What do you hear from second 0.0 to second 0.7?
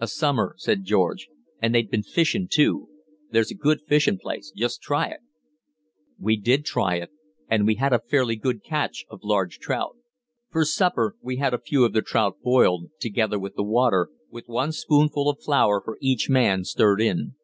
"A summer,"